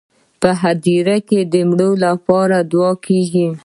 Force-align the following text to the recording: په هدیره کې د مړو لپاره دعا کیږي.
په 0.41 0.49
هدیره 0.61 1.17
کې 1.27 1.39
د 1.53 1.55
مړو 1.69 1.91
لپاره 2.05 2.57
دعا 2.71 2.91
کیږي. 3.05 3.47